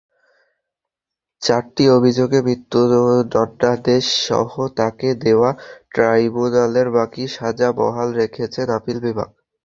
[1.41, 5.49] চারটি অভিযোগে মৃত্যুদণ্ডাদেশসহ তাঁকে দেওয়া
[5.91, 9.29] ট্রাইব্যুনালের বাকি সাজা বহাল রেখেছেন আপিল বিভাগ।